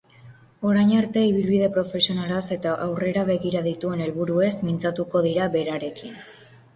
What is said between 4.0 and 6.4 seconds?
helburuez mintzatuko dira berarekin.